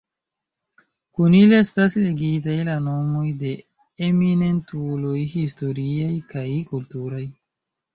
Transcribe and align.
Kun 1.19 1.35
ili 1.39 1.55
estas 1.57 1.97
ligitaj 2.07 2.57
la 2.71 2.79
nomoj 2.87 3.29
de 3.45 3.55
eminentuloj 4.11 5.17
historiaj 5.39 6.13
kaj 6.37 6.49
kulturaj. 6.75 7.27